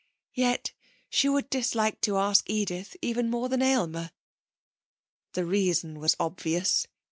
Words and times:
Yet 0.33 0.71
she 1.09 1.29
would 1.29 1.51
dislike 1.51 2.01
to 2.01 2.17
ask 2.17 2.49
Edith 2.49 2.97
even 3.03 3.29
more 3.29 3.49
than 3.49 3.61
Aylmer. 3.61 4.09
The 5.33 5.45
reason 5.45 5.99
was 5.99 6.15
obvious. 6.19 6.87